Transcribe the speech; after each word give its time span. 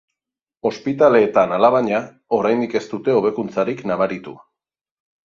Ospitaleetan, 0.69 1.53
alabaina, 1.57 1.99
oraindik 2.37 2.73
ez 2.79 2.81
dute 2.95 3.15
hobekuntzarik 3.19 3.85
nabaritu. 3.93 4.35